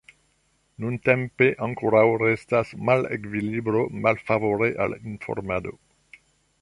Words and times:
Nuntempe 0.83 1.49
ankoraŭ 1.65 2.01
restas 2.23 2.71
malevkilibro 2.89 3.85
malfavore 4.07 4.71
al 4.87 4.97
informado. 5.03 5.77